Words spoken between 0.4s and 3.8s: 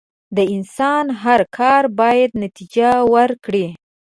انسان هر کار بايد نتیجه ورکړي.